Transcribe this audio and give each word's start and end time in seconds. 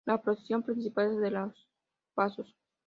La 0.05 0.19
procesión 0.19 0.63
principal 0.63 1.11
es 1.11 1.17
la 1.17 1.19
de 1.19 1.29
los 1.49 1.67
Pasos. 2.15 2.55